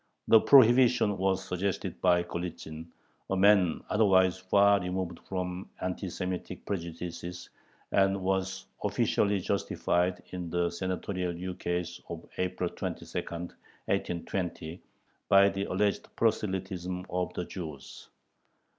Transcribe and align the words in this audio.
The 0.29 0.39
prohibition 0.41 1.15
was 1.19 1.47
suggested 1.47 2.01
by 2.01 2.23
Golitzin, 2.23 2.87
a 3.29 3.37
man 3.37 3.83
otherwise 3.87 4.35
far 4.39 4.79
removed 4.81 5.19
from 5.29 5.69
anti 5.79 6.09
Semitic 6.09 6.65
prejudices, 6.65 7.51
and 7.91 8.19
was 8.23 8.65
officially 8.83 9.39
justified 9.39 10.23
in 10.31 10.49
the 10.49 10.71
Senatorial 10.71 11.33
ukase 11.35 12.01
of 12.09 12.25
April 12.39 12.71
22, 12.71 13.05
1820, 13.05 14.81
by 15.29 15.49
the 15.49 15.65
alleged 15.65 16.07
proselytism 16.15 17.05
of 17.07 17.31
the 17.35 17.45
Jews. 17.45 18.09